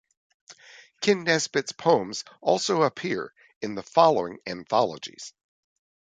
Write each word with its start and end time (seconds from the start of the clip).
Kenn 1.01 1.25
Nesbitt's 1.25 1.73
poems 1.73 2.23
also 2.41 2.81
appear 2.81 3.35
in 3.61 3.75
the 3.75 3.83
following 3.83 4.39
anthologies. 4.47 5.31